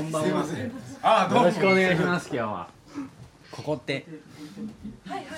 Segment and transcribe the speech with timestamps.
[0.00, 0.28] こんばんは。
[0.28, 0.72] すいません。
[1.02, 1.44] あどうも。
[1.44, 2.30] よろしくお願いします。
[2.32, 2.68] 今日は。
[3.50, 4.06] ここって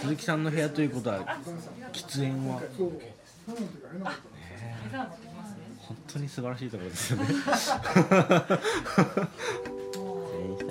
[0.00, 1.36] 鈴木さんの部屋ということは
[1.92, 2.60] 喫煙は？
[5.80, 7.26] 本当に素晴らしいところですよね。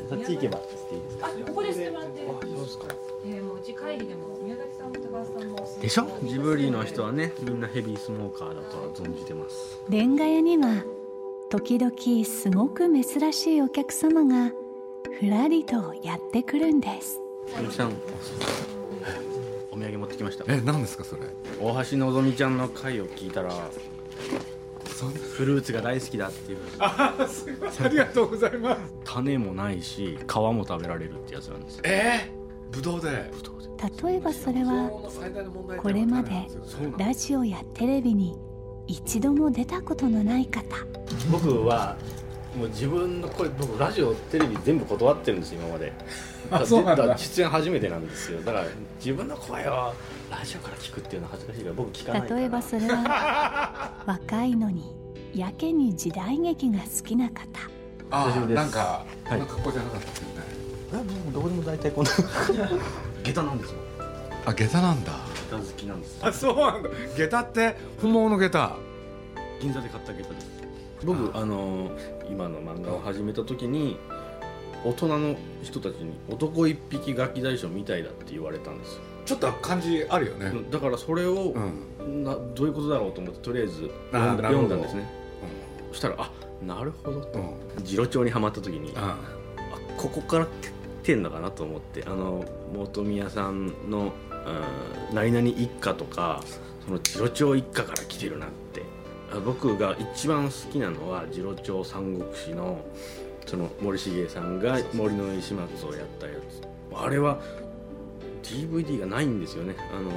[0.09, 1.28] そっち行けばしていいですか。
[1.28, 2.25] あ、ここでしてもらって。
[2.25, 2.86] そうですか？
[3.25, 5.81] えー、もううち会議でも宮崎さんも高橋さんも。
[5.81, 6.08] でしょ？
[6.23, 9.81] ジブリの人はね、みんなヘビースモーカーだとは存じてます。
[9.89, 10.81] レンガ屋には
[11.52, 11.94] 時々
[12.25, 14.52] すごく珍しいお客様が
[15.19, 17.19] ふらりとやってくるんです。
[19.69, 20.45] お土産持ってきました。
[20.47, 21.23] え何ですかそれ？
[21.59, 23.52] 大橋のぞみちゃんの回を聞いたら。
[25.35, 28.81] フルーツが大好きだっていうあすいませんありがとうございます。
[29.03, 33.31] 種もないし皮も食べられるってやつなんですよえー、ぶどうで。
[34.05, 34.91] 例えばそれは
[35.81, 36.47] これまで
[36.99, 38.38] ラジオやテレビに
[38.92, 40.61] 一度も出たことのない方。
[41.31, 41.95] 僕は
[42.58, 45.94] もう自分の声僕ラジオテレビ全部断ってるんですよ今まで。
[46.52, 47.03] あそうなんだ。
[47.03, 48.42] から出演初めてなんですよ。
[48.42, 48.66] だから
[48.97, 49.94] 自分の声を
[50.29, 54.94] ラジオから聞くっていうのは恥ずかしいから僕聞かない例えばそれは若いのに
[55.34, 57.41] やけに時代劇が好きな方。
[58.12, 58.56] あ大丈夫です。
[58.56, 59.29] なんか、はい。
[59.29, 60.31] こんな格好じゃなかったですよね。
[60.91, 62.12] えもうどこでも大体こんな
[63.23, 63.78] 下駄なんですよ。
[64.46, 65.31] あ下駄なんだ。
[65.51, 66.89] 下駄好きなんですあそうなんだ。
[67.16, 68.75] 下駄って本物の下駄。
[69.62, 70.51] 銀座で買った下駄です
[71.06, 71.91] 僕あの
[72.29, 73.97] 今の漫画を始めた時に
[74.84, 80.51] 大人の人たちに「男一匹ガキ大将みたいだ」って言われたんですよちょっと感じあるよね。
[80.72, 81.53] だからそれを、
[82.00, 82.23] うん。
[82.23, 85.07] などういうことだろうと思ってとりあえずあ読んだんだんですね
[85.91, 86.31] そしたらあ
[86.66, 87.45] なるほどとうん。
[87.78, 87.84] うん。
[87.84, 89.17] 次郎長にはまった時にあ
[89.57, 90.50] あここから来
[91.03, 92.44] てんのかなと思ってあの
[92.75, 94.11] 本宮さんの
[94.46, 96.41] うん何々一家とか
[96.85, 98.84] その次郎長一家から来てるなって。
[99.34, 102.84] あ僕が一番好きなのは次郎長三国志の
[103.46, 106.62] その森重さんが森の石松をやったやつ。
[106.94, 107.40] あれは
[108.44, 109.75] DVD がないんですよね。
[109.94, 110.12] あの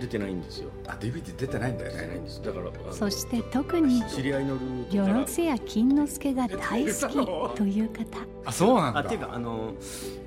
[0.00, 0.70] 出てないんですよ。
[0.86, 1.96] あ DVD 出てないんだよね。
[1.96, 2.42] 出てないんです。
[2.42, 5.08] だからそして特に知り合いのルートから。
[5.08, 6.92] よろずや金之助が大好
[7.52, 8.04] きという方。
[8.44, 9.00] あそうなんだ。
[9.00, 9.74] あっていうかあの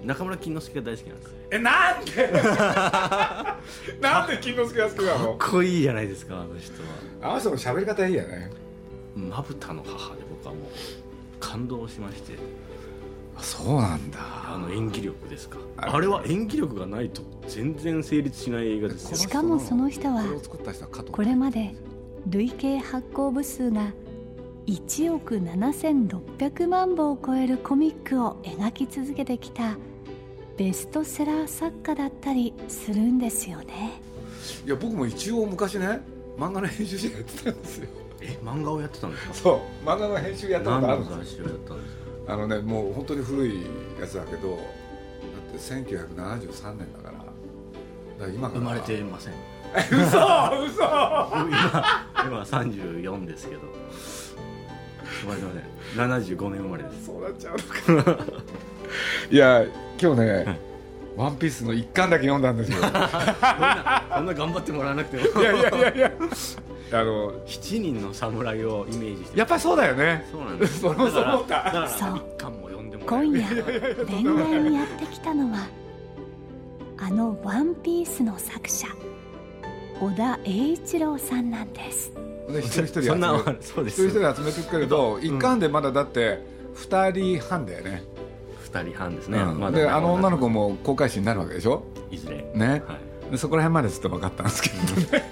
[0.03, 2.31] 中村金之助が大好きなんですえなんで？
[4.01, 5.35] なんで金之助が好きなの？
[5.35, 6.73] かっこいいじゃないですかあの人
[7.21, 7.31] は。
[7.31, 8.49] あの人の喋り方いいよね。
[9.15, 10.63] まぶたの母で僕はもう
[11.39, 12.33] 感動しまして。
[12.33, 12.37] あ
[13.39, 14.19] そうなんだ。
[14.53, 15.57] あの演技力ですか。
[15.77, 19.17] ああれは演技力がないと全然成立しない映画ですよ。
[19.17, 20.23] しかもその人は
[21.11, 21.75] これまで
[22.29, 23.91] 累計発行部数が
[24.67, 29.77] 1億7600万部を超えるコミックを描き続けてきた
[30.57, 34.01] ベストセラー作家だったりするんですよね。
[34.65, 36.01] いや僕も一応昔ね
[36.37, 37.87] 漫画の編集者やってたんですよ。
[38.21, 39.33] え漫画をやってたんですか。
[39.33, 41.47] そう漫画の編集やったこ何のとあるんですよ
[42.27, 43.61] あのねもう本当に古い
[43.99, 44.59] やつだけどだっ
[45.51, 47.11] て1973年だから。
[47.11, 47.25] だか
[48.19, 48.59] ら今から。
[48.59, 49.33] 生まれてません。
[49.73, 49.97] 嘘
[50.65, 50.83] 嘘。
[51.49, 53.61] 今今34ですけど。
[55.21, 56.35] 生まれてません。
[56.35, 57.05] 75年生まれです。
[57.05, 58.17] そうなっちゃうのか。
[59.29, 59.63] いや
[60.01, 60.59] 今日ね
[61.15, 62.79] 「ワンピースの一巻だけ読んだんですよ。
[62.79, 65.41] いそんなそんな頑張ってもらわなくても。
[65.41, 66.11] やいやいやいや
[66.93, 70.25] あの7人の侍をイメージしてやっぱりそうだよね。
[70.31, 70.79] そうなんです。
[70.81, 71.55] そそう思そうか。
[71.73, 71.99] ら一
[72.37, 73.27] 巻も読んでもらえる。
[73.27, 75.67] 今夜恋愛にやってきたのは
[76.97, 78.87] あの「ワンピースの作者
[79.99, 82.11] 小田栄一郎さんなんです。
[82.49, 84.05] で一人一人集めそんなそうです。
[84.07, 88.03] 一人一人集めていくけれど一巻でまだだって二人半だよね、
[88.71, 89.59] 2人半ですね、うん。
[89.59, 91.83] まだであの女の子も航海士になるわけでしょ？
[92.09, 92.45] いずれ。
[92.55, 92.81] ね。
[92.87, 92.95] は
[93.27, 93.31] い。
[93.31, 95.23] でそこら辺までずっと分かったんですけどね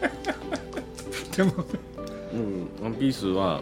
[1.40, 1.54] でも
[2.34, 3.62] うん、ワンピースは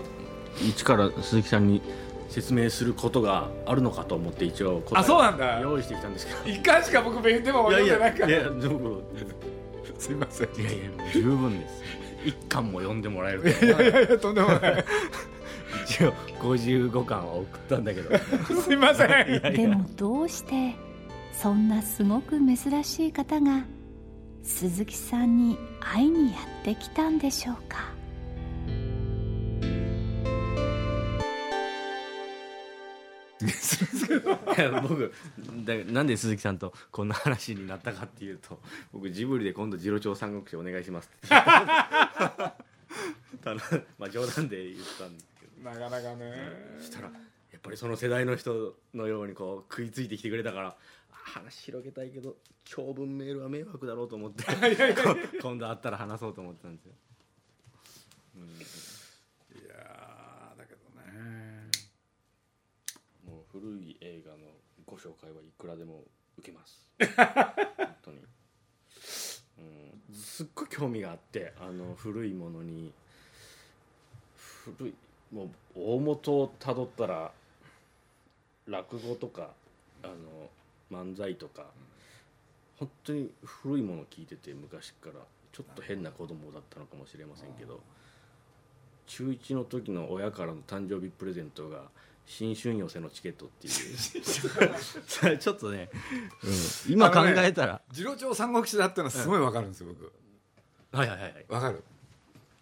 [0.67, 1.79] 一から鈴木さんに
[2.27, 5.59] 説明することがあるのかと思って一応答えあそうなんだ。
[5.61, 6.57] 用意してきたんですけど。
[6.57, 9.03] 一巻しか僕勉でもいやい読んでないからやいや僕
[9.99, 10.47] すいません。
[10.59, 11.83] いやいや十分です。
[12.25, 14.85] 一巻も読んでもらえるといやいやいやとんでもない。
[15.85, 18.17] 一応55巻は送ったんだけど。
[18.59, 19.07] すいません。
[19.07, 19.51] いやいや。
[19.51, 20.75] でもどうして
[21.31, 23.63] そんなすごく珍しい方が
[24.47, 27.91] 鈴木さんに会いにやってきたんでしょうか。
[34.57, 35.13] い や僕
[35.65, 38.59] だなんで鈴木さんとこんな話になったかっていうと
[38.93, 41.27] 僕ジブリで今度「次郎長三国志お願いします」って。
[43.43, 43.61] ただ
[43.99, 45.69] まあ冗談で言ったんですけど。
[45.69, 46.77] なかなかね。
[46.79, 47.11] そしたら
[47.51, 50.75] やっぱりその世代の人のようにこう食いついてきてくれたからあ
[51.27, 54.43] 話広げたいけど長文メールは迷惑だろうと思って
[54.95, 56.93] こ今度会ったら話そうと思ってたんですよ。
[59.55, 61.69] いやーだけどね。
[63.25, 64.37] もう古い映画の
[64.85, 66.03] ご紹介はいくらでも
[66.37, 66.89] 受けます。
[66.97, 68.19] 本当に、
[70.09, 72.93] うん、すっごい興味があってあの古いものに。
[74.75, 74.93] 古い
[75.31, 77.31] もう大元をたどったら
[78.65, 79.53] 落語とか
[80.03, 80.49] あの
[80.91, 81.65] 漫才とか
[82.77, 85.19] 本当に古いものを聞いてて昔から。
[85.57, 87.79] ちょっと変な子供だったのかもしれませんけど
[89.07, 91.85] 中1の時の親からの誕生日プレゼントが
[92.27, 93.73] 新春寄せのチケットっていう。
[95.07, 95.89] そ れちょっとね、
[96.43, 100.11] うん今考えたら、次郎長三国志だってのはすごいわかるんですよ僕。
[100.91, 101.45] はいはいはいはい。
[101.49, 101.83] わかる？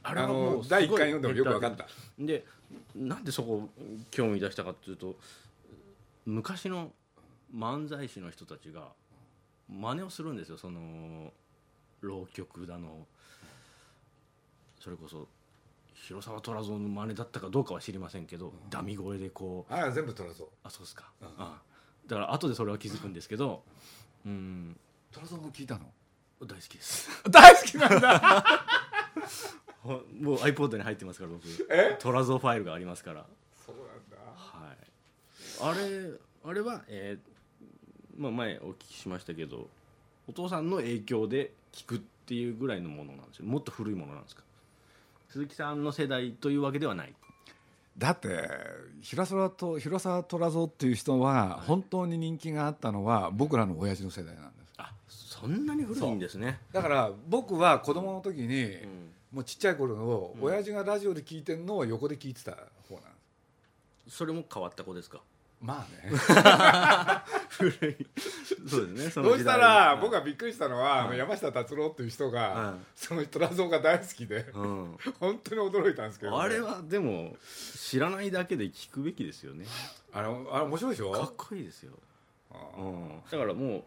[0.04, 1.88] ああの第一回読んでもよくわかった。
[2.18, 2.45] で
[2.95, 3.69] なんでそこ
[4.12, 5.18] 興味出したかっていうと
[6.25, 6.94] 昔の
[7.56, 8.90] 漫才師の人たちが
[9.69, 11.31] 真似をするんですよその
[12.02, 13.07] 浪曲だの。
[14.80, 15.28] それこそ
[15.94, 21.62] 広沢虎蔵の真似だったかどうかは知りませんけど、ダミ声でこうああ全部虎蔵あそうですか、あ
[22.06, 23.63] だから後でそれは気づくんですけど
[24.25, 24.78] うん。
[25.12, 25.86] 虎蔵も聞いたの？
[26.42, 27.10] 大好きです。
[27.31, 28.46] 大好きなんだ。
[29.81, 31.48] ほもう iPod に入ってますから僕。
[31.72, 31.98] え？
[32.00, 33.25] トラゾファイルがありますから。
[33.66, 34.18] そうなんだ。
[34.36, 34.78] はい。
[35.62, 37.35] あれあれは、えー
[38.17, 39.67] まあ、前お聞きしましたけど
[40.27, 43.45] お父さんの影響で聞くっていうぐらいのものなんですよ。
[43.45, 44.44] もっと古いものなんですか？
[45.29, 47.13] 鈴木さんの世代というわけではない。
[47.97, 48.50] だって
[49.01, 54.73] 広沢と広沢虎蔵っていう人は本当に人気があったのは僕らの親父の世代なんです。
[54.77, 56.59] あそんなに古いんですね。
[56.71, 59.12] だから僕は子供の時に、うん。
[59.31, 63.09] もうちっちゃい頃の親父がラジオで聞いてるのを横で聞いてた方なんで
[64.09, 64.15] す。
[64.17, 65.19] それも変わった子ですか？
[65.62, 66.12] まあね。
[67.50, 68.07] 古い。
[68.68, 69.10] そうですね。
[69.10, 77.36] そそうしたら僕は、がびっくりしたのは、山下達郎っていう人が、はいその虎蔵が大好きでうん、本当に驚いたんですけどね、あれはでも
[77.75, 79.66] 知らないだけで聞くべきですよね。
[80.12, 81.12] あれあれ面白いでしょ？
[81.12, 81.94] かっこいいですよ、
[82.51, 82.58] あ。
[82.78, 83.84] うん、だからもう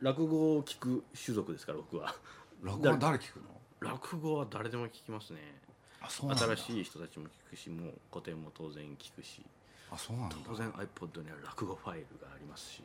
[0.00, 2.14] 落語を聞く種族ですから僕は。
[2.62, 3.44] 落語は誰聞くの？
[3.80, 5.60] 落語は誰でも聞きますね。
[6.00, 6.44] あそうなんだ。
[6.46, 9.44] 新しい人たちも聞くしもう古典も当然聞くし
[9.90, 10.36] あそうなんだ。
[10.46, 12.82] 当然 iPod には落語ファイルがありますし。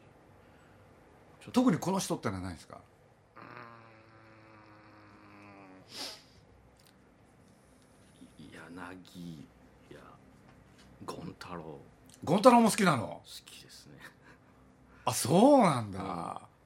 [1.52, 2.80] 特にこの人ってのはないですか？
[8.40, 9.46] 柳
[9.92, 10.00] や
[11.08, 11.64] 権太郎
[12.26, 13.22] 好権太郎も好きなの？
[13.46, 13.94] きですね。
[15.06, 16.00] あそうなんだ、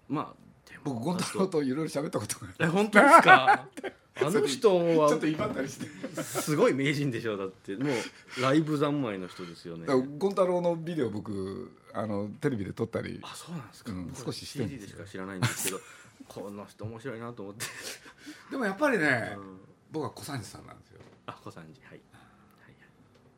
[0.07, 3.65] まあでも僕権太郎といろいろ喋ったことがあるえ本当ですか？
[4.25, 6.23] あの人はちょっと威張ったりして。
[6.23, 7.75] すごい名人でしょだって。
[7.77, 9.85] もうライブ三昧の人ですよね。
[9.87, 13.19] 権太郎のビデオ僕あのテレビで撮ったり。
[13.23, 14.97] あそうなんですか、うん僕少ししてるんですよ。
[14.97, 15.81] でしか知らないんですけど
[16.27, 17.65] この人面白いなと思って、
[18.51, 19.59] でもやっぱりね、うん。
[19.91, 20.99] 僕は小三治さんなんですよ。
[21.27, 21.81] あ小三治。
[21.81, 21.91] はい。
[21.91, 22.01] はい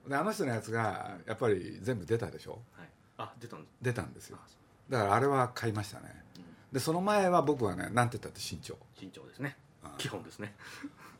[0.09, 2.53] であの人のやつがやっぱり全部出たでしょ？
[2.53, 2.79] はい。
[2.81, 3.71] はいあ出たんです。
[3.81, 4.39] 出たんですよ。
[4.89, 6.23] だからあれは買いましたね、
[6.71, 9.55] でその前は僕はねなんて言ったって身長慎重ですね。
[9.59, 10.55] あ基本ですね。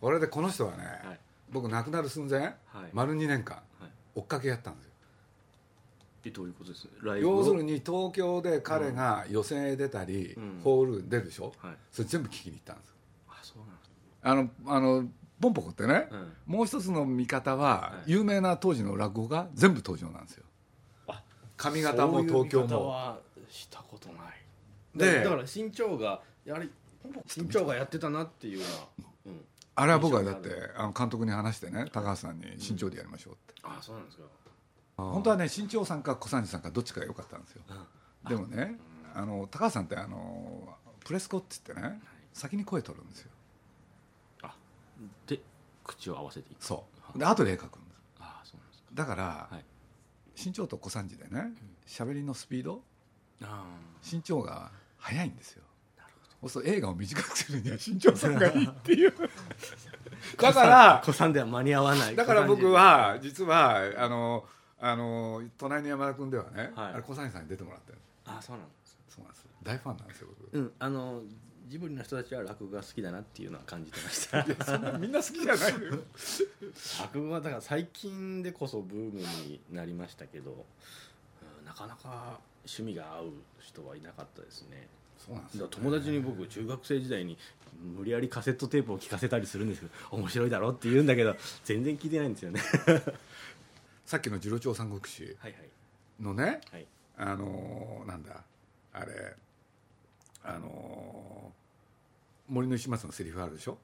[0.01, 1.19] 俺でこの人はね、はい。
[1.51, 2.55] 僕亡くなる寸前、はい。
[2.93, 3.89] 丸2年間はい。
[4.15, 4.91] 追っかけやったんですよ。
[6.25, 6.87] えどういうことです？
[7.21, 10.61] 要するに東京で彼が予選へ出たり、うん。
[10.63, 11.75] ホール出るでしょ、はい。
[11.91, 12.95] それ全部聞きに行ったんですよ。
[13.29, 13.89] あそうなんです
[14.21, 16.33] あのあのポンポコってね、うん。
[16.45, 18.11] もう一つの見方は、はい。
[18.11, 20.43] 有名な当時の落語が全部登場なんですよ。
[21.07, 21.23] あ
[21.57, 22.87] 上方も東京も。
[22.87, 24.17] はしたことない。
[24.95, 26.69] でだだから身長がやはり
[27.35, 28.65] 身長がやってたなっていうよ
[29.25, 29.41] うな、うん、
[29.75, 34.23] あれは僕はだってあの監督に話してね高橋さんに身長でやりましょうって、あそうなんですか。
[34.97, 37.61] 本当はね新潮さんか小三治さんかどっちかが良かったんですよ。
[38.27, 38.77] でもね
[39.13, 40.75] あの高橋さんってあの
[41.05, 42.01] プレスコって言ってね
[42.33, 43.31] 先に声取るんですよ。
[44.43, 44.53] あ
[45.27, 45.39] で
[45.83, 46.63] 口を合わせていく。
[46.63, 46.85] そ
[47.15, 47.17] う。
[47.17, 48.01] で後で絵描くんです。
[48.19, 48.87] あそうなんですか。
[48.93, 49.63] だから、はい。
[50.41, 51.51] 身長と小三治でね
[51.85, 52.81] 喋りのスピード
[53.41, 53.65] あ
[54.09, 55.63] 身長が速いんですよ
[56.47, 59.13] そう映画を短くするには身長さんがいいっていう。
[60.39, 62.15] だから子さんでは間に合わない。
[62.15, 64.45] だから僕子は実はあの
[64.79, 66.93] あの隣の山田君ではね、はい。
[66.93, 68.97] あれ小三治さんに出てもらってるあそうなんです。
[69.09, 70.57] そうなんです大ファンなんですよ僕。
[70.57, 71.23] うんあの
[71.67, 74.65] ジブリの人たちは落語が好きだなっていうのは感じてました。
[74.65, 75.73] そんなみんな好きじゃない。
[77.01, 84.87] 落語はだから最近でこそブームになりましたけど、うんなかなか趣味が合う人はいなかったですね
[85.25, 87.37] そうなんですよだから友達に僕中学生時代に
[87.97, 92.61] 無理やりカセットテープを聞かせたりするんですけど面白いだろって言うんだけど全然聞いてないんですよね。
[94.05, 95.55] さっきの次郎長三国志はい
[96.19, 96.87] のねはい。
[97.17, 98.43] あのーなんだ
[98.93, 99.35] あれ。
[100.43, 103.77] あのー森の石松のセリフあるでしょ？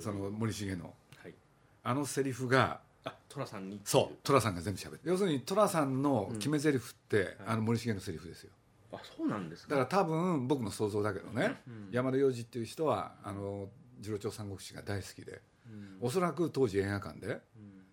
[0.00, 0.94] その森重の。
[1.16, 1.34] はい。
[1.82, 8.50] あのセリフがあ寅さんにそう寅さんが全部喋って要するに寅さんの決め台詞って、あの森重のセリフですよ
[8.92, 11.88] あそうなんですかだから多分僕の想像だけどね、うん。
[11.90, 13.68] 山田洋次っていう人はあの
[14.02, 15.98] 次郎長三国志が大好きでうん。
[16.00, 17.40] おそらく当時映画館でうん。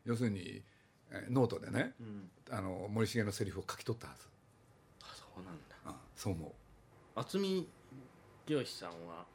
[0.05, 0.61] 要するに
[1.11, 2.29] えーノートでねうん。
[2.51, 4.27] あの森重のセリフを書き取ったはず、
[5.03, 5.75] あそうなんだ。
[5.85, 7.19] うんそう思う。
[7.19, 7.67] 渥美
[8.45, 9.25] 清さんは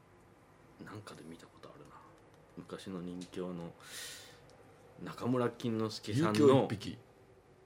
[0.85, 1.94] 何かで見たことあるな。
[2.59, 3.73] 昔の人形の
[5.02, 6.68] 中村金之助さんの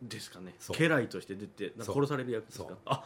[0.02, 0.54] ですかね。
[0.78, 2.68] 家来として出て殺される役ですか？
[2.84, 3.04] あ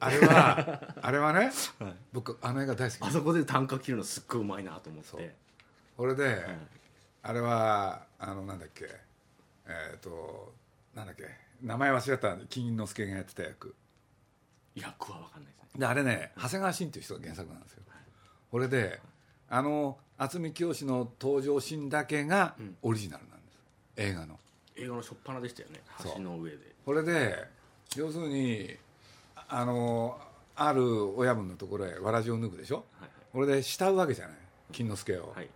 [0.00, 1.96] あれは あれはねはい。
[2.12, 3.02] 僕あの映画大好き。
[3.02, 5.34] あそこで単価切るのすっごいうまいなと思って。
[5.96, 6.58] これで、はい。
[7.22, 8.88] あれはあのなんだっけ。
[9.66, 10.54] えっ、と
[10.94, 11.28] なんだっけ。
[11.62, 13.74] 名前忘れた金之助がやってた役。
[14.74, 15.80] 役は分かんないですね。
[15.80, 17.82] であれね長谷川慎っていう人が原作なんですよ。
[18.50, 19.00] これで
[19.48, 22.76] あの渥美清の登場シーンだけがうん。
[22.82, 23.58] オリジナルなんです、
[23.96, 24.38] 映画の。
[24.76, 25.80] 映画の初っ端でしたよね。
[26.02, 26.58] 橋の上で。
[26.84, 27.48] これで
[27.96, 28.76] 要するに
[29.48, 30.18] あの
[30.56, 32.84] ある親分のところへわらじを脱ぐでしょ？
[33.00, 34.36] はいこれで慕うわけじゃない
[34.70, 35.48] 金之助を、はい。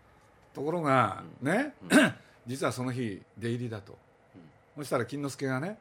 [0.53, 1.95] ところが、ね、う
[2.47, 3.97] 実はその日出入りだと、
[4.77, 5.79] そしたら金之助がね、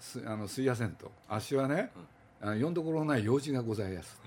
[0.00, 1.90] すあのすいやせんとあっしはね、
[2.40, 4.18] あのよんどころのない用事がございやす、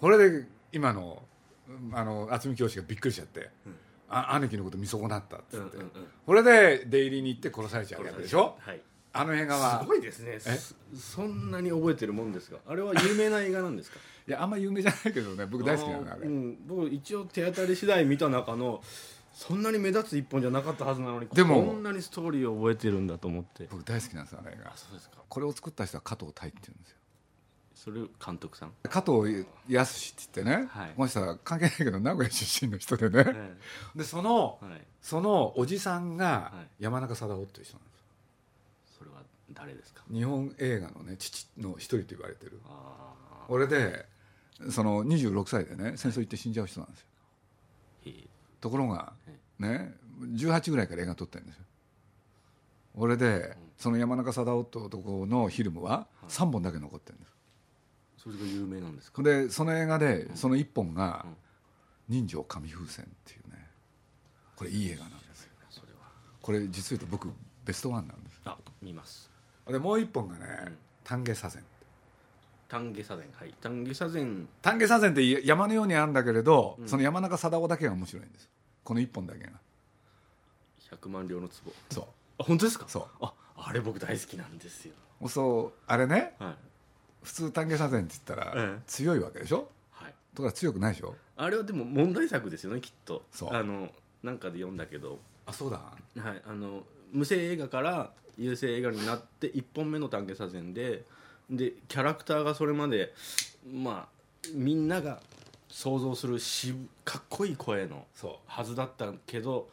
[0.00, 1.22] これで今の
[1.68, 3.50] うんあの渥美清がびっくりしちゃって、
[4.08, 5.90] あ兄貴のこと見損なったっつって、うんうんうん。
[6.24, 8.56] これで出入りに行って殺されちゃうわけでしょ？
[8.60, 8.80] はい
[9.12, 9.80] あの映画は。
[9.80, 10.38] すごいですね。
[10.40, 12.58] すそんなに覚えてるもんですか？
[12.66, 13.98] あれは有名な映画なんですか？
[14.28, 15.46] いやあんま有名じゃないけどね。
[15.46, 18.82] 僕大好きなのあれ、うん、僕一応手当たり次第見た中の
[19.32, 23.66] そんなに目立つ一本じゃなかったはずなのにでもこんなにストーリーを覚えてるんだと思って。
[23.70, 24.72] 僕大好きなんですよあの映画。
[24.76, 25.16] そうですか。
[25.28, 26.96] これを作った人は加藤大っていうんですよ。
[27.74, 28.72] それ監督さん？
[28.82, 30.92] 加藤康って言ってね、はい。
[30.96, 33.56] この人は関係ないけど名古屋出身の人でね、え
[33.94, 34.86] でそのえはい。
[35.00, 36.82] そのおじさんがはい。
[36.82, 37.97] 山中貞夫という人なんです。
[37.97, 37.97] よ
[38.98, 40.02] それは誰ですか？
[40.12, 42.60] 日本映画のね父の一人と言われてる。
[42.66, 44.06] ああ俺で
[44.70, 47.06] その26歳でね戦争行って死んじゃう人なんですよ。
[48.06, 48.24] へえ。
[48.60, 51.62] ところがえね18ぐらいから映画撮ってるんですよ。
[52.94, 57.32] 俺でその山中貞夫って男のフィルムは3本だけ残ってるんです。
[58.16, 59.22] それが有名なんですか？
[59.22, 61.36] でその映画でその1本がうん
[62.08, 63.70] 「人情紙風船」っていうね
[64.56, 65.52] これいい映画なんですよ。
[65.70, 65.98] それは。
[66.42, 67.32] これ実を言うと僕
[67.64, 69.30] ベストワンなんですあ見ます。
[69.66, 71.64] でもう1本がねうん「丹下左膳」
[72.68, 73.54] 丹下左膳はい。
[73.60, 76.88] 丹下左膳丹下左膳って山のようにあるんだけれど、うん。
[76.88, 78.48] その山中貞夫だけが面白いんです。
[78.84, 79.50] この1本だけが。
[80.90, 81.54] 100万両の壺。
[81.90, 82.04] そう。
[82.38, 82.86] あ本当ですか？
[82.88, 83.24] そう。
[83.24, 84.94] ああれ僕大好きなんですよ。
[85.28, 86.54] そうあれねはい。
[87.22, 88.82] 普通丹下左膳って言ったらええ。
[88.86, 89.68] 強いわけでしょ？
[89.90, 90.14] はい。
[90.34, 91.14] とか強くないでしょ？
[91.36, 93.22] あれはでも問題作ですよねきっと。
[93.32, 93.54] そう。
[93.54, 93.90] あの
[94.22, 95.18] なんかで読んだけど。
[95.46, 95.78] あそうだ。
[95.78, 101.04] はい、あの無声映画から有声映画になって1本目の丹下左膳で
[101.50, 103.14] でキャラクターがそれまで
[103.72, 105.20] まあみんなが
[105.68, 109.68] 想像するしかっこいい声のそはずだったけど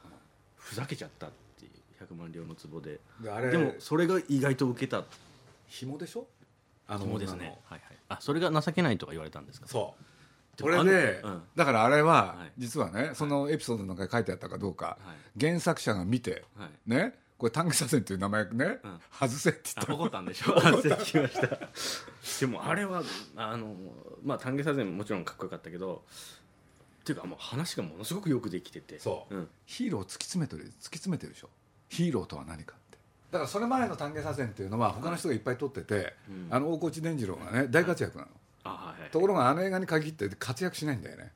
[0.56, 3.00] ふざけちゃったっていう100万両の壺で。
[3.22, 5.04] うであれでもそれが意外と受けた。
[5.68, 6.28] 紐でしょ？
[6.88, 7.58] あそうですね。
[7.66, 7.98] はいはい。
[8.08, 9.68] あそれが情けないとか言われたんですか？
[9.68, 10.04] そう
[10.58, 11.34] でもこれで、あの？
[11.36, 11.42] うん。
[11.56, 12.52] だからあれは、はい。
[12.58, 15.40] 実はねそのエピソードの中に書いてあったかどうか、はい。
[15.46, 16.90] 原作者が見てはい。
[16.90, 18.50] ねこれ丹下左膳っていう名前ね、
[18.82, 20.56] うん外せって言あったら怒ったんでしょ？
[20.56, 21.60] ました。
[22.40, 23.04] でもあれは
[23.36, 23.76] あの
[24.24, 26.04] まあ丹下左膳ももちろんかっこよかったけど
[27.02, 29.00] っていうかもう話がものすごくよくできてて。
[29.00, 29.36] そう。
[29.36, 31.50] うん、ヒーローを突き詰めてる突き詰めてるでしょ？
[31.90, 32.98] ヒーローとは何かって。
[33.32, 36.48] だからそれ前の丹下左膳っていうのは他の人がいっぱい撮ってて、うん。
[36.50, 38.34] あの大河内伝次郎がね大活躍なの、あ
[38.70, 39.12] はいはい。
[39.12, 41.32] ところがあの映画に限って活躍しないんだよね。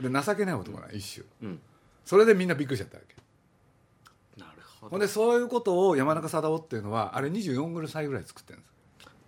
[0.00, 1.26] で情けない男なの一種。
[1.42, 1.60] うん。
[2.04, 4.40] それでみんなびっくりしちゃったわけ。
[4.40, 4.90] なるほど。
[4.90, 8.74] ほんでそういうことを山中貞夫っていうのはあれ24歳ぐらい作ってるんです。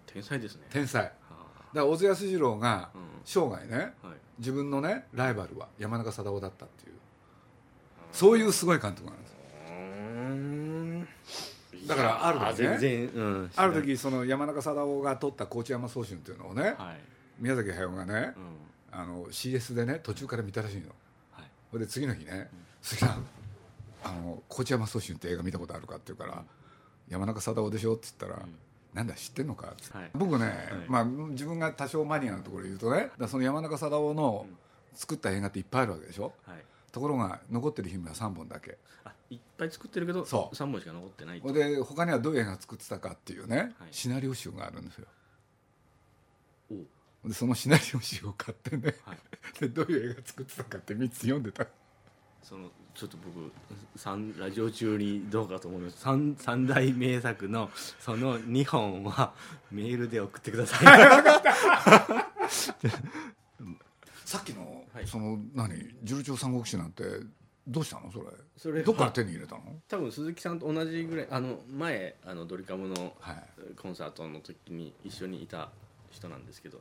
[0.06, 0.66] 天才ですね。
[0.70, 1.02] 天才。
[1.02, 3.00] だかはら小津安二郎がうん。
[3.24, 4.16] 生涯ねあはい。
[4.38, 6.94] 自分のねライバルは山中貞夫だったっていう。
[8.12, 9.35] そういうすごい監督なんです
[11.86, 12.78] だからある時ね。
[12.78, 16.98] 全然、うん、ある時その山中貞夫が撮った高知山宗春っていうのをね、はい、
[17.38, 18.34] 宮崎駿がね
[18.92, 20.88] うん、あの CS でね途中から見たらしいの。
[21.32, 21.44] はい。
[21.70, 22.50] それで次の日ね
[22.82, 23.24] 「杉さん
[24.04, 26.44] あの高知山宗春って映画見たことあるか?」って言うから
[27.08, 28.46] 「山中貞夫でしょ?」って言ったら
[28.94, 30.10] 「なんだ知ってんのか?」って、はい。
[30.14, 34.46] 僕ね、まあ、自分が多少マニアなところで言うとねその山中貞夫の
[34.94, 36.32] 作った映画っていっぱいあるわけでしょ。
[36.44, 36.64] はい
[36.96, 38.78] ところが残ってる film は3本だけ。
[39.04, 40.56] あいっぱい作ってるけどそう。
[40.56, 41.52] 3本しか残ってないと。
[41.52, 43.70] で他にはどういう映画作ってたかっていうね、はい。
[43.90, 45.06] シナリオ集があるんですよ。
[46.70, 46.76] お。
[47.28, 49.18] でそのシナリオ集を買ってねはい。
[49.60, 51.66] でどういう映画作ってたかって3つ読んでた。
[52.42, 53.52] そのちょっと僕
[53.94, 56.00] 三ラジオ中にどうかと思います。
[56.00, 59.34] 三三大名作のその2本は
[59.70, 60.86] メールで送ってください。
[64.26, 65.06] さっきの、はい。
[65.06, 65.74] その何？
[66.02, 67.04] 重長三国志なんて
[67.68, 68.10] どうしたの？
[68.10, 68.24] それ。
[68.56, 69.60] それはどっから手に入れたの？
[69.88, 73.36] 多分鈴木さんと同じぐらいあの前あのドリカムのはい。
[73.76, 75.68] コンサートの時に一緒にいた
[76.10, 76.78] 人なんですけど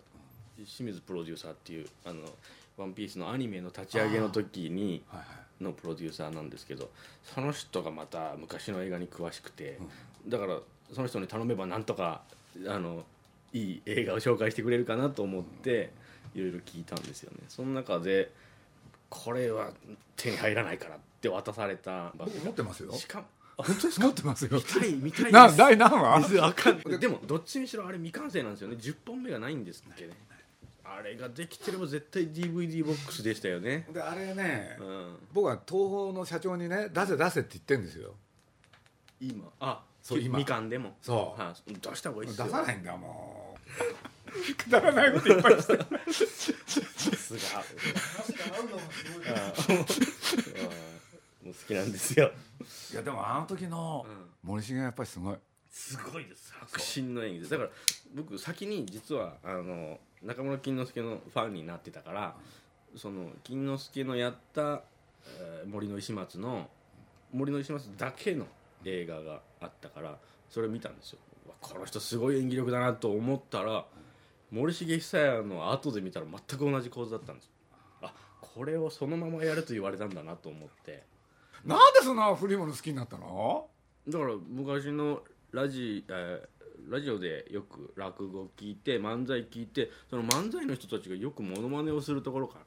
[0.55, 2.22] 清水プロデューサーっていうあの
[2.77, 5.63] 「ワンピースのアニメの立ち上げの時にはいはい。
[5.63, 6.89] のプロデューサーなんですけど
[7.24, 9.79] その人がまた昔の映画に詳しくて、
[10.27, 10.60] だから
[10.93, 12.24] その人に頼めばなんとか
[12.67, 13.05] あの
[13.53, 15.91] いい映画を紹介してくれるかなと思って
[16.36, 17.39] いろいろ聞いたんですよね。
[17.50, 18.32] その中で
[19.10, 19.72] これは
[20.18, 22.92] 手に入らないからって渡された僕持ってますよ。
[22.94, 23.25] しかも
[23.58, 24.06] 本当ですか？
[24.08, 26.80] 持ってますよ見たい見たいな第何話あかん。
[27.00, 28.75] でもどっちにしろあれ未完成なんですよね。
[28.75, 30.13] 10本目がないんですっけね。
[30.84, 33.88] あれができてれば絶対 DVD ボックスでしたよね。
[33.92, 35.18] であれね、うん。
[35.34, 38.13] 僕は東宝の社長にね出せ出せって言ってんですよ。
[39.20, 39.50] 今。
[39.60, 40.38] あそう今。
[40.38, 40.96] みかんでも。
[41.01, 41.42] そう。
[41.42, 42.51] はい、出した方がいい出ですよ。
[42.51, 43.60] さないんだもう
[44.58, 45.86] くだらないこといっぱいしてさ
[47.15, 47.63] すが。
[51.43, 52.32] もう好きなんですよ。
[52.93, 54.06] いやでもあの時の
[54.43, 55.38] 森重はやっぱりすごい。
[55.69, 56.54] すごいです。
[56.62, 57.69] 迫真の演技ですだから
[58.15, 62.36] 僕先に実はあの中村金之助のファンになってたから
[62.95, 64.82] その金之助のやった、
[65.28, 66.69] えー森の石松の
[67.34, 68.45] 森の石松だけの
[68.86, 70.17] 映画があったから
[70.50, 71.19] それ見たんですよ。
[71.60, 73.86] この人すごい演技力だなと思ったら
[74.56, 77.52] 森重久彌の後で見たら全く同じ構図だったんです
[78.02, 81.04] あこれをそのままやると言われたんだなと思って。
[81.65, 83.68] なんでそんな古いもの好きになったの？
[84.08, 92.65] だから昔のラジ,、えーラジオでよく落語聞いて漫才聞いてその漫才の人たちがよくモノマネをするところから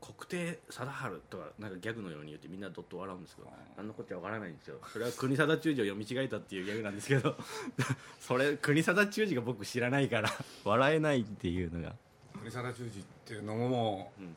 [0.00, 4.78] 国定貞治とかなんかギャグのように言ってみんなどっと笑うんですけど何のこっちゃわからないんですよ。
[4.92, 7.36] それは国定忠治を読み違えたっていうギャグなんですけど
[8.20, 10.30] それ国定忠治が僕知らないから
[10.64, 11.94] 笑えないっていうのが。
[12.34, 14.36] 森貞忠治っていうのももう、うん。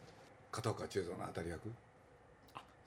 [0.51, 1.71] 片岡千恵蔵の当たり役？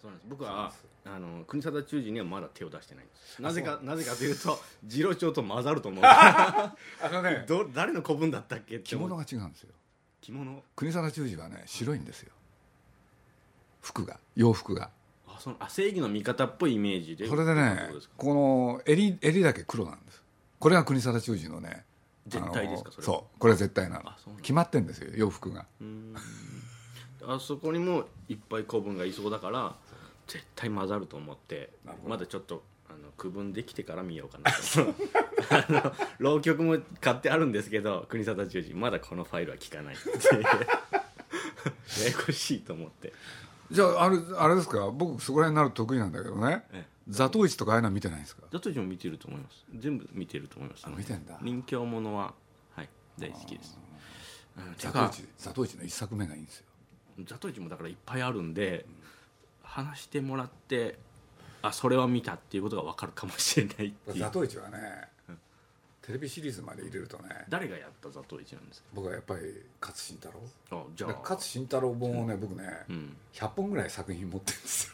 [0.01, 0.29] そうなんです。
[0.29, 0.85] 僕はです。
[1.07, 3.41] あの国定忠治にはまだ手を出してないんです。
[3.41, 6.05] なぜかあなぜかというと 次郎長と混ざると思う。
[6.05, 6.75] あ
[7.11, 9.73] のねど誰の古文だったっけって着物が違うんですよ。
[10.21, 10.63] 着物？
[10.75, 12.33] 国定忠治はね白いんですよ
[13.87, 14.91] 服が洋服が。
[15.29, 17.29] あそのあ正義の味方っぽいイメージで。
[17.29, 20.23] それでねこの襟襟だけ黒なんです。
[20.59, 21.85] これが国定忠治のね
[22.27, 23.05] 絶対ですかそれは？
[23.05, 24.13] そうこれは絶対なの。
[24.39, 25.67] 決まってんですよ洋服が。
[25.81, 26.15] うーん。
[27.29, 29.75] あそこにもいっぱい古文がいそうだから
[30.27, 31.71] 絶対混ざると思って
[32.07, 34.95] まだちょっとあの区分できてから見ようかなと。
[35.51, 40.43] あの浪曲も買ってあるんですけど国定忠治まだこのファイルは聞かないっていう。
[42.03, 43.13] ややこしいと思って
[43.71, 44.91] じゃああれあれですか？
[44.91, 46.65] 僕そこら辺になると得意なんだけどね。
[46.73, 46.97] ええ。
[47.09, 48.43] 座頭市とかああいうのは見てないんですか？
[48.51, 49.65] ザトウイチも見てると思います。
[49.79, 50.85] 全部見てると思います。
[50.87, 51.39] あ見てんだ。
[51.43, 52.35] 人形ものは
[52.75, 52.89] はい。
[53.19, 53.79] 大好きです。
[54.79, 56.65] 座か頭市座頭市の一作目がいいんですよ。
[57.27, 58.87] ザトウイチもだからいっぱいあるんで、
[59.63, 60.99] 話してもらって
[61.63, 64.19] あそれは見たっていうことが分かるかもしれないっていう。
[64.19, 64.79] 座頭市はね
[66.07, 69.41] テレビシリーズまで入れるとね誰がやったザトウイチなんです僕はやっぱり
[69.81, 70.35] 勝慎太郎。
[70.71, 71.13] かあじゃあ。
[71.13, 73.17] で勝慎太郎本をね僕ねうん。
[73.33, 74.93] 100本ぐらい作品持ってるんですよ。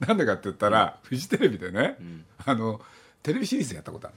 [0.06, 2.24] なんでかって言ったらフジテレビでねうん。
[2.44, 2.80] あの
[3.22, 4.16] テレビシリーズやったことある。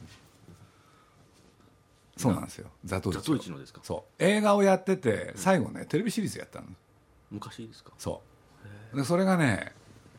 [2.17, 2.69] そうなんですよ。
[2.83, 3.60] 座頭市の。
[3.60, 3.79] ですか？
[3.83, 4.23] そう。
[4.23, 6.67] 映画をやってて最後ねテレビシリーズやったの。
[7.31, 7.91] 昔ですか？
[7.97, 8.21] そ
[8.93, 8.97] う。
[8.97, 9.71] でそれがね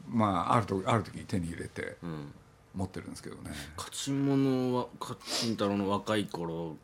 [0.09, 2.33] まああるとある時に手に入れてうん
[2.75, 3.51] 持ってるんですけどね。
[3.77, 6.77] 勝ち物は勝新太郎の若い頃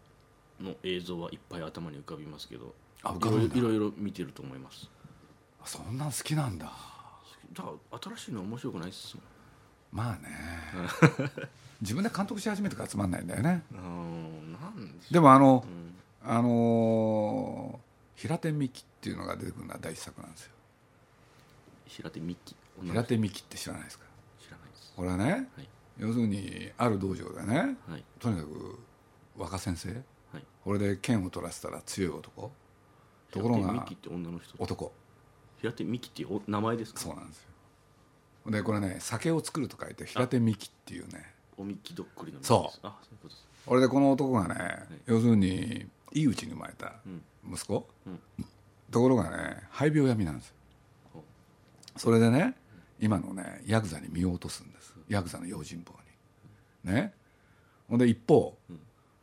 [0.61, 3.57] の映像はいっぱい頭に浮かびますけどあ浮かぶんだ。
[3.57, 4.89] いろいろ見てると思います。
[5.63, 6.73] あそんなん好きなんだ。
[7.53, 9.25] だから新しいのは面白くないっすもん。
[9.93, 10.29] まあね。
[11.81, 13.63] 自分で監督し始めてからつまんないんだよね。
[15.11, 15.95] でもあのう、うん。
[16.31, 17.85] あのー
[18.17, 20.53] 平手美紀っていうのが出てくるのは第一作なんですよ。
[21.87, 22.57] 平手美紀。
[22.83, 24.05] 平子手美紀って知らないですか？
[24.97, 25.69] これはねはい。
[25.99, 28.05] 要するにある道場でねはい。
[28.19, 28.79] とにかく
[29.37, 30.45] 若先生はい。
[30.65, 32.51] これで剣を取らせたら強い男
[33.31, 34.93] ところが平手美希って女の人男。
[35.61, 37.01] 平手美希っていうお名前ですか？
[37.01, 38.51] そうなんですよ。
[38.51, 41.33] でこれね酒を作ると書いて平手美希っていうね。
[41.57, 42.79] おみきどっくりのそう。
[42.87, 43.47] あそういうことです。
[43.65, 47.23] これでこの男がね、要するにいいうちに生まれたうん。
[47.55, 48.21] 息子、うん。
[48.91, 50.55] ところがね肺病病みなんですよ。
[51.15, 51.25] ほ
[51.97, 52.55] それでね
[53.01, 54.95] 今のねヤクザに身を落とすんです。
[55.09, 55.95] ヤクザの用心棒
[56.85, 56.95] に。
[56.95, 57.13] ね。
[57.89, 58.79] ほんで一方、ん。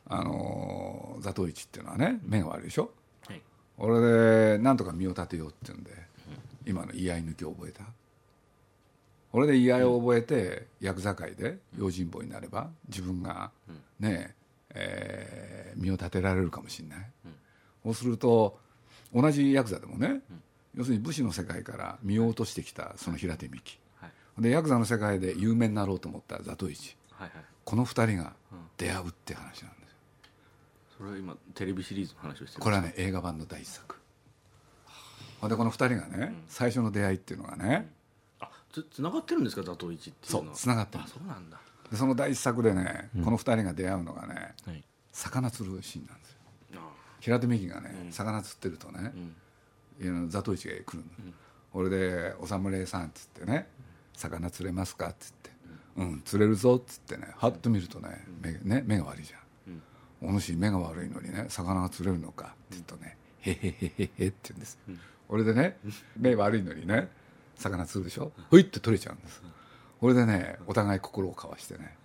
[0.07, 2.91] あのー座頭市っていうのはね目が悪いでしょ。
[3.27, 3.41] はい。
[3.77, 5.91] 俺でなんとか身を立てようっていうんで、
[6.65, 7.83] 今の言い合い抜きを覚えた。
[9.33, 13.51] 俺で言い合いを覚えて、ヤクザ界で用心棒になれば自分が
[13.99, 14.35] ね
[14.73, 17.09] えー身を立てられるかもしれない、
[17.83, 18.59] そうすると
[19.13, 20.21] 同じヤクザでもね、
[20.75, 24.41] 要するに武士の世界から身を落としてきたその平手美紀はい。
[24.41, 27.43] でヤクザの世界で有名になろうと思った座頭市はいはい。
[27.63, 28.33] この二人が
[28.77, 29.67] 出会うって話なんですよ。
[30.97, 33.95] それは今テレビシリーズの話をしてるこれはね映画版の第一作。
[35.47, 37.91] でこの二人がね、最初の出会いっていうのがね、
[38.39, 40.45] あつつながってるんですか座頭市っていうのは？
[40.45, 41.59] そう繋がってるあそうなんだ。
[41.89, 44.83] でその第一作でね、この二人が出会うのがねはい。
[45.11, 46.37] 魚釣るシーンなんですよ。
[46.75, 49.35] あ平手美紀がね、魚釣ってるとねう、ん
[50.29, 51.03] 座頭市が来るの、
[51.73, 53.67] 俺で「お侍さん」っつってね
[54.13, 55.51] 「魚釣れますか?」っつって
[55.97, 56.21] 「うん。
[56.23, 59.41] 釣れるぞ」っつってねはっと見るとね目ね目が悪いじゃん、
[60.21, 64.79] お主目が悪いのにね魚が釣れるのかって言うとね「へへへへへ」って言うんです、
[65.29, 65.77] 俺でね
[66.17, 67.09] 目悪いのにね
[67.55, 68.31] 魚釣るでしょ？
[68.49, 69.41] ふいって取れちゃうんです、
[70.01, 71.95] 俺でねお互い心を交わしてね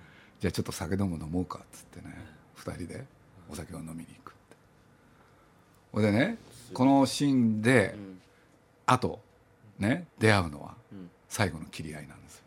[0.41, 2.15] じゃあちょっと酒でも飲もうかっつってね
[2.55, 3.07] 二人で
[3.49, 4.35] お酒を飲みに行く
[5.97, 6.37] ほいでね
[6.75, 8.21] このシーンで、ん
[8.85, 9.19] あと
[9.79, 12.43] ね出会うのはん最後の切り合いなんですよ。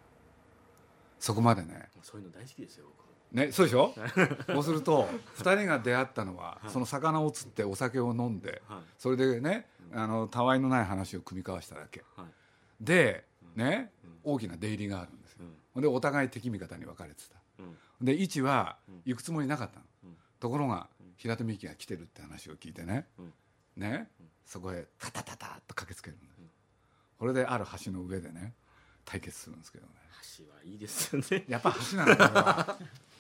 [1.20, 1.90] そこまでね。
[2.04, 2.86] そういうの大好きですよ
[3.32, 3.36] 僕。
[3.36, 3.94] ねそうでしょ？
[4.48, 8.82] そうすると2人が出会ったのはその魚を釣ってお酒を飲んではい。
[9.00, 12.04] それでねあのたわいのない話を組み交わしただけ。
[12.16, 12.26] はい。
[12.80, 13.92] でね
[14.24, 15.40] 大きな出入りがあるんですよ。
[15.42, 15.58] うん。
[15.74, 17.36] ほんでお互い敵味方に分かれてた。
[17.60, 18.06] うん。
[18.06, 20.18] で一は行くつもりなかったの、うん。
[20.40, 20.88] ところが
[21.20, 23.34] 平手美紀が来てるって話を聞いてね、うん。
[23.76, 24.10] ね、
[24.46, 26.20] そこへタタタタッと駆けつけるん。
[26.20, 26.26] だ、
[27.18, 28.54] これである橋の上でね
[29.04, 29.94] 対決するんですけどね。
[30.38, 31.44] 橋はいいですよね。
[31.50, 32.78] やっぱ橋なんだこれは。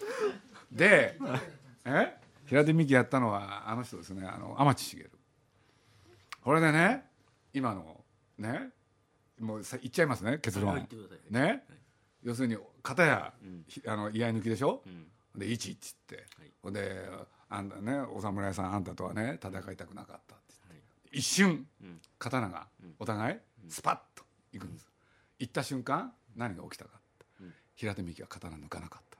[0.72, 1.18] で
[1.86, 2.18] え？
[2.46, 4.26] 平手美紀やったのはあの人ですね。
[4.26, 5.10] あの天地茂。
[6.42, 7.06] これでね
[7.54, 8.04] 今の
[8.38, 8.70] ね
[9.40, 11.34] もうさ言っちゃいますね結論、はい言ってください。
[11.34, 11.66] ね、
[12.24, 13.66] 要するに片や、うん。
[13.68, 15.08] ひあの居合抜きでしょ、うん。
[15.36, 16.52] で「一」っつって、はい。
[16.64, 17.10] ほんで
[17.50, 20.82] 「あんたねお侍さんあんたとはね戦いたくなかった」ってはい
[21.12, 22.02] 一瞬うん。
[22.18, 22.96] 刀がうん。
[23.00, 24.88] お互いスパッといくんです、
[25.40, 27.54] 行った瞬間何が起きたかって、うん。
[27.76, 29.20] 平手美紀は刀抜かなかったっ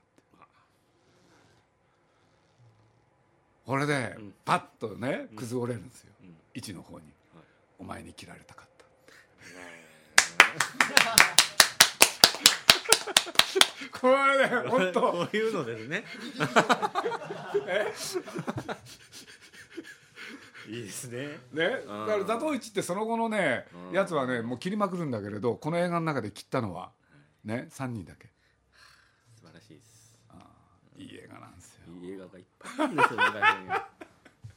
[3.66, 4.34] これでうん。
[4.44, 6.36] パッとね崩れるんですよ、うん。
[6.54, 7.44] 一の方に、はい。
[7.78, 8.70] お前に切られたかった
[14.00, 15.00] これね本当。
[15.00, 16.04] こういうのですね。
[20.68, 21.38] いいですね。
[21.52, 22.06] ね、うん。
[22.06, 23.94] だから座頭市ってその後のねうん。
[23.94, 26.90] やつはねもう切りまくるんだけれどこの映画の中で切ったのは
[27.44, 28.28] ね3人だけ。
[29.34, 30.16] 素晴らしいです。
[30.96, 31.92] いい映画なんですよ。
[32.00, 33.20] いい映画がいっぱいあるんですよ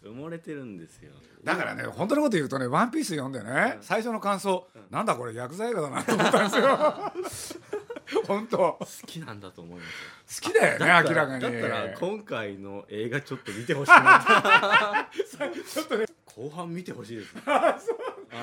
[0.03, 1.13] 埋もれてるんですよ。
[1.45, 7.60] だからね本当のこと言うとね「ワンピース読んでね最初の感想なんだこれ薬剤映画だなと思ったんですよ
[8.28, 8.58] 本当。
[8.58, 9.86] 好好きなんだと思いま
[10.26, 11.42] すきだよね明らかに。
[11.42, 15.10] だったら今回の映画ちょっと見てほしいな。
[15.13, 16.06] ちょっとね。
[16.26, 17.42] 後半見てほしいですね。
[17.46, 17.78] あ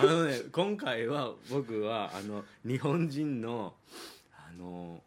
[0.03, 3.75] のね今回は僕はあの日本人の
[4.33, 5.03] あの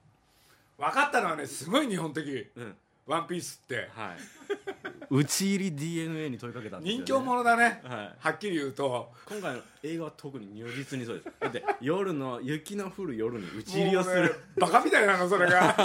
[0.77, 2.47] 分かったのはねすごい日本的。
[2.55, 3.89] うん「ワンピースって。
[3.93, 4.72] はい
[5.13, 7.81] 打ち入り DNA に問いかけたんですよ、ね、人形者だね。
[7.83, 8.15] はい。
[8.17, 9.11] はっきり言うと。
[9.29, 11.29] 今回の映画は特に如実にそうです。
[11.39, 15.75] だって夜の雪の降る夜に打ち入りをする、ねバカみたいなのそれが。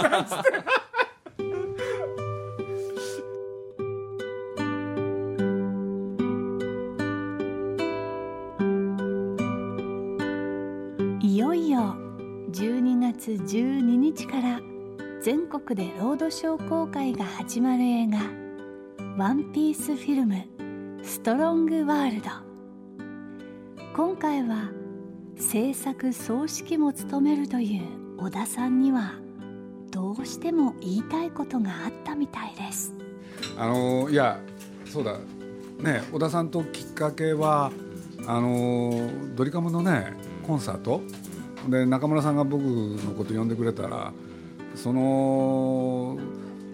[11.21, 11.95] いよいよ
[12.51, 14.59] 12月12日から
[15.21, 18.17] 全国でロードショー公開が始まる映画
[19.19, 20.45] 「ワンピースフィルム
[21.03, 22.29] ストロングワールド」
[23.93, 24.69] 今回は
[25.35, 27.81] 制作総指揮も務めるという
[28.17, 29.15] 小田さんには
[29.91, 32.95] どうしても言いたいことがあったみたいです。
[33.57, 34.39] あのいや
[34.85, 35.17] そうだ。
[35.79, 37.73] ね小田さんときっかけは
[38.25, 40.13] あのドリカムのね
[40.47, 41.01] コンサート？
[41.67, 44.13] で中村さんが僕のこと呼んでくれたら
[44.75, 46.17] その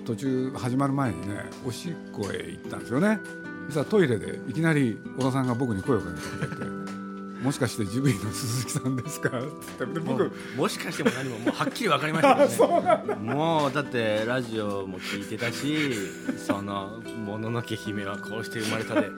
[0.05, 3.19] 途中始まる前にねおしっこへ行ったんですよね。
[3.67, 6.71] そしたらトイレでいきなり小田さんが僕に声をかけてくれて
[7.41, 9.47] 「もしかしてジブリの鈴木さんですか?」って
[9.79, 15.93] 言って僕うもしかしても何ももうはっきり分かりましたけどね もうだってラジオも聞いてたし
[16.37, 19.09] その「もののけ姫はこうして生まれたで」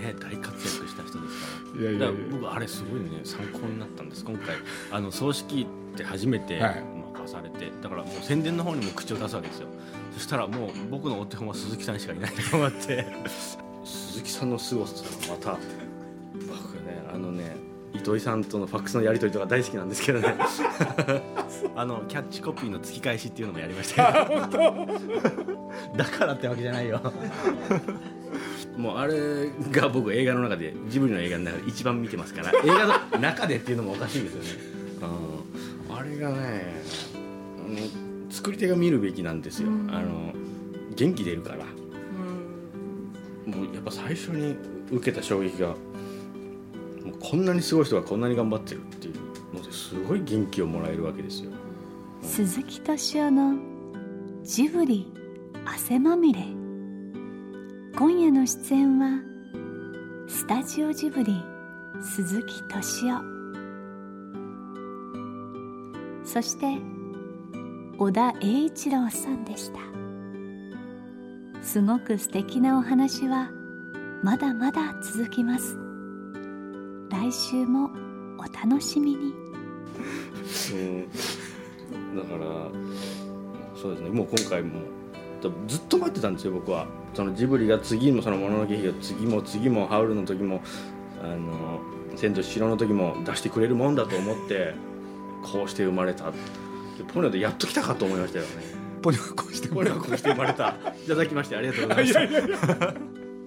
[0.00, 1.80] ね、大活躍した人ですから。
[1.80, 2.06] いやいやいや。
[2.08, 4.54] だから僕あれすごいね参考になったんです今回。
[4.92, 6.84] あの葬式って初めてはい。
[7.24, 9.68] 任されて、だからもう宣伝の方にも口を出すわけですよ
[10.14, 13.06] そしたらもう僕のお手本は鈴木さんしかいないと思って。
[13.84, 14.94] 鈴木さんの凄さ
[15.32, 15.58] はまた
[16.46, 17.56] 僕ねあのね
[17.92, 20.34] 糸井さんとのファックスのやり取りとか大好きなんですけどね。
[21.76, 24.88] あのキャッチコピーの突き返しっていうのもやりましたけど。
[25.96, 27.00] だからってわけじゃないよ。
[28.76, 32.50] もうあれが僕映画の中でジブリの映画の中で一番見てますから。
[32.50, 34.48] 映画の中でっていうのもおかしいですよね、
[35.90, 36.82] うん、あれがね
[37.64, 38.03] あの
[38.44, 39.90] 作り手が見るべきなんですよ、うん。
[39.90, 40.34] あの
[40.94, 41.64] 元気出るから。
[43.50, 44.54] もうやっぱ最初に
[44.90, 45.78] 受けた衝撃がもう
[47.18, 49.14] こんなにすごい人がこんなに頑張ってるっていう
[49.54, 51.52] のですごい元気をもらえるわけですよ。
[52.20, 53.56] 鈴木敏夫の
[54.42, 55.10] ジブリ
[55.64, 56.40] 汗まみれ。
[57.96, 59.20] 今夜の出演は
[60.28, 61.42] スタジオジブリ
[62.02, 63.22] 鈴木敏夫。
[66.26, 66.93] そして
[67.96, 69.78] 小田栄一郎さんでした。
[71.62, 73.50] すごく素敵なお話は
[74.20, 75.78] まだまだ続きます。
[77.08, 77.90] 来週も
[78.36, 79.32] お楽しみに。
[80.72, 81.08] うん。
[82.16, 82.46] だから
[83.80, 84.10] そうですね。
[84.10, 84.80] もう今回も
[85.68, 86.88] ずっと待ってたんですよ僕は。
[87.14, 90.62] そのジブリが次もその「もののけ姫」が次も次も「ハウル」の時も
[91.22, 91.78] 「あの
[92.16, 94.74] 千と千尋」の時も出してくれるもんだと思って
[95.44, 96.32] こうして生まれた。
[97.02, 98.50] ポニョでやっと来たかと思いましたよね。
[99.02, 100.76] ポニョがこうしてポニョがこうして生まれた。
[101.04, 102.94] いただきましてありがとうございました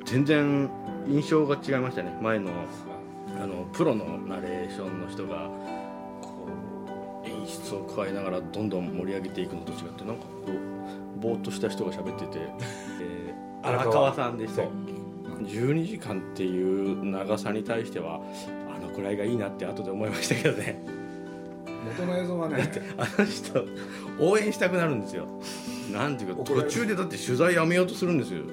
[0.06, 0.70] 全然
[1.08, 2.18] 印象が違いましたね。
[2.22, 2.52] 前の
[3.42, 5.50] あのプロのナレーションの人が
[6.22, 6.50] こ
[7.26, 12.40] う演出を加えながらどんどん盛り上げていくのと違ってなんかこうぼーっとした人が喋ってて、
[13.02, 14.72] えー荒川さんでしたそう。
[15.44, 18.22] 12時間っていう長さに対しては
[18.76, 20.82] あのくらいがいいなって後で思いましたけどね
[21.88, 22.72] 元の映像はね。
[22.98, 23.66] あの人
[24.20, 25.28] 応援したくなるんですよ。
[25.92, 28.44] なんていうか途中でだって取材やめようとするんですよ。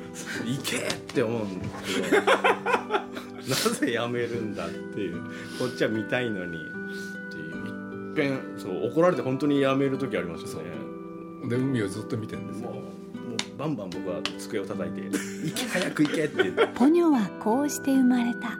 [0.44, 5.20] 行けって思うんですけど なぜやめるんだっていう。
[5.58, 6.56] こっちは見たいのに。
[6.56, 6.60] っ
[7.30, 8.08] ていう。
[8.08, 10.70] いっぺんそう怒られて本当にやめる時ありますよね。
[11.48, 12.72] で海をずっと見てるんですよ。
[13.58, 15.02] バンバン僕は机を叩いて
[15.44, 18.58] 「行け早く行け」って言ってポニョはこうして生まれた。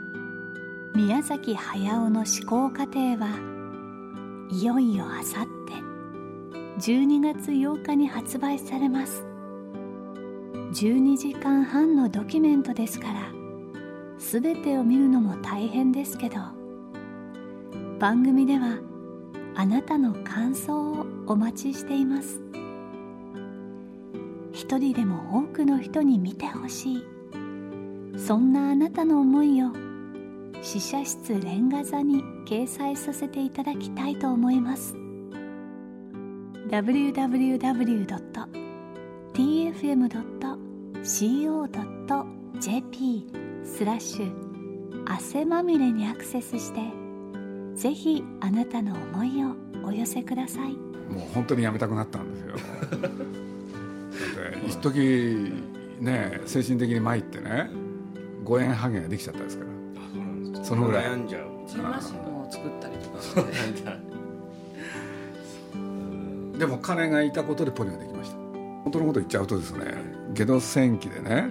[0.95, 3.54] 宮崎駿の思考過程は
[4.51, 5.75] いよいよあさって。
[6.81, 9.25] 12月8日に発売されます。
[10.73, 13.33] 12時間半のドキュメントですから
[14.19, 16.37] 全てを見るのも大変ですけど
[18.01, 18.81] 番組では
[19.55, 22.41] あなたの感想をお待ちしています。
[24.53, 27.05] 一人でも多くの人に見てほしい。
[28.17, 29.71] そんなあなたの思いを
[30.63, 34.97] 試写室レンガ座に掲載させていただきたいと思います。
[36.69, 37.25] www.tfm.co.jp
[43.65, 46.81] スラッシュ汗まみれにアクセスして
[47.75, 49.55] ぜひあなたの思いを
[49.87, 50.73] お寄せください。
[50.73, 52.55] もう本当にやめたくなったんですよ。
[52.57, 55.53] だって一時
[56.01, 57.69] ね精神的に参ってね
[58.45, 59.74] 誤嚥ハゲができちゃったですから
[60.65, 61.05] そのぐらい。
[61.05, 61.43] 悩んじゃう。
[61.67, 63.23] ジンマシンを作ったりとか。
[63.23, 63.39] して
[66.59, 68.37] でも金がいたことでポニョができました。
[68.85, 69.87] 本当のこと言っちゃうとですね
[70.33, 71.49] ゲド戦記でね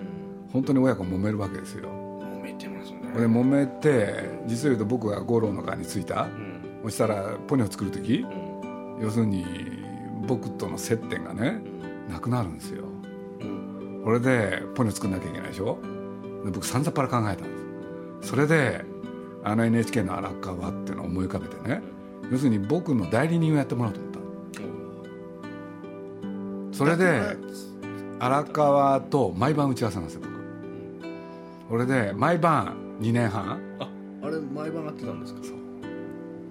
[0.52, 1.90] 本当に親子揉めるわけですよ。
[1.90, 3.00] 揉めてますね。
[3.16, 6.24] で揉めて実を言うと僕が五郎の側についた。
[6.24, 6.62] うん。
[6.84, 9.04] そしたらポニョを作る時うん。
[9.04, 9.46] 要するに
[10.26, 11.60] 僕との接点がね
[12.10, 12.86] なくなるんですよ。
[13.42, 14.02] うん。
[14.06, 15.80] これでポニョ作んなきゃいけないでしょ？
[16.46, 18.30] で僕さんざっぱら考えたんです。
[18.30, 18.86] それで
[19.44, 21.82] あの NHK の荒川っていうのを思い浮かべてね。
[22.32, 24.20] 要するに僕の代理人をやってもらおうと思った。
[26.22, 27.36] のそれで
[28.20, 30.34] 荒川と毎晩打ち合わせなんですよ僕。
[31.70, 33.60] これで毎晩2年半。
[33.80, 33.90] あ
[34.24, 35.42] あれ毎晩やってたんですか？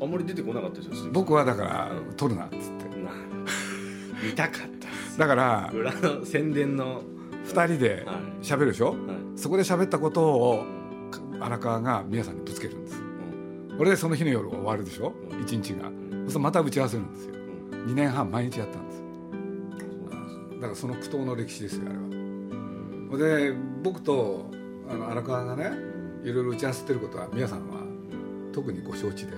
[0.02, 2.64] あんまり出てこなかったですよ僕はだから取るなっつって。
[3.00, 3.10] な
[4.22, 5.18] 見たかった。
[5.18, 7.02] だから裏の宣伝の。
[7.46, 8.16] 2人ではい。
[8.42, 8.90] 喋るでしょ？
[8.90, 8.96] はい。
[9.34, 10.64] そこで喋ったことを
[11.40, 12.76] 荒川が宮さんにぶつける。
[12.76, 12.81] んです
[13.78, 15.12] これでその日の夜終わるでしょ？
[15.30, 15.42] うん。
[15.42, 15.84] 一日が。
[15.84, 17.34] そうするとまた打ち合わせるんですよ。
[17.86, 19.04] 2年半毎日やったんですよ。
[20.56, 23.40] だからその苦闘の歴史ですよあれは。
[23.50, 24.50] で僕と
[24.88, 25.70] あの荒川がね
[26.22, 27.82] いろいろ打ち合わせてることは皆さんは
[28.52, 29.32] 特にご承知で。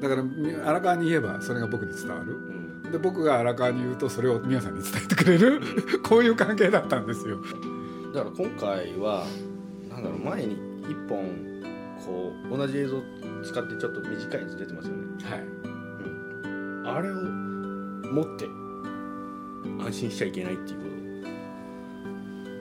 [0.00, 2.32] だからみ荒川に言えばそれが僕に伝わる。
[2.34, 2.92] うん。
[2.92, 5.60] で僕が荒川に言うとそれを皆さんに伝えてくれる。
[6.02, 7.38] こういう関係だったんですよ。
[8.14, 9.26] だから今回は
[9.88, 11.53] なんだろう前に一本
[12.06, 13.02] こう同じ映像
[13.42, 15.24] 使ってちょっと短いやつ出てますよね。
[15.24, 15.64] はい。
[16.96, 18.46] あれを持って
[19.82, 20.94] 安心しちゃいけないっていうことを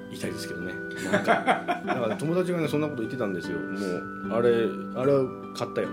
[0.10, 0.74] 言いたいですけどね。
[1.12, 3.60] なんか だから友達がねそんなこと言ってたんですよ。
[3.60, 4.50] もうあれ
[4.96, 5.26] あれは
[5.56, 5.90] 買ったよ。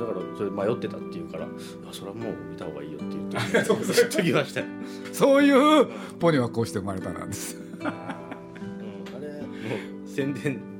[0.00, 1.48] だからそれ迷ってたって言うからあ
[1.92, 3.78] それはもう見た方がいいよって言ってりがとう
[4.22, 4.60] 言いました。
[4.60, 4.66] よ、
[5.12, 5.86] そういう
[6.18, 7.58] ポニーはこうして生まれたなんです。
[7.80, 8.16] うん、あ
[9.20, 9.46] れも
[10.04, 10.62] う宣伝、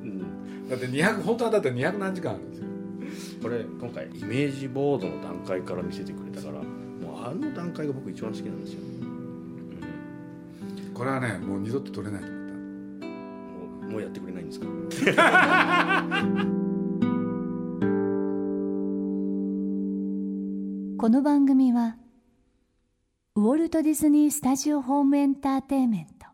[0.71, 2.67] だって200本当はだって200何時間あるんですよ。
[3.43, 6.61] これ今回イメージボードの段階から見せてくれたからも
[7.21, 9.81] うあの段階が僕一番好きなんですよ、うん。
[10.93, 12.41] これはねもう二度と取れないと思っ
[13.01, 13.05] た。
[13.05, 13.11] も
[13.89, 14.67] うもうやってくれないんですか？
[20.97, 21.97] この番組は
[23.35, 26.27] ウォルト・ディズニー・スタジオ・ホーム・エンターテインメント。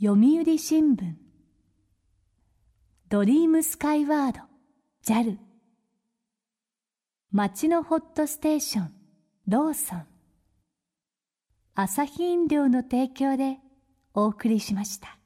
[0.00, 1.14] 読売新聞
[3.10, 4.40] ドリームスカイワード
[5.02, 5.38] JAL
[7.32, 8.92] 町のホットステーション
[9.46, 10.06] ローソン。
[11.74, 13.56] 朝日飲料の提供で
[14.12, 15.17] お送りしました。